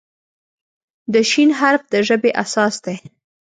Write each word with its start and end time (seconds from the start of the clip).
د 1.13 1.15
"ش" 1.29 1.31
حرف 1.59 1.83
د 1.93 1.95
ژبې 2.07 2.31
اساس 2.43 2.73
دی. 2.85 2.95